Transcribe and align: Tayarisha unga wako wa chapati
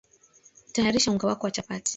Tayarisha 0.73 1.11
unga 1.11 1.27
wako 1.27 1.45
wa 1.47 1.51
chapati 1.51 1.89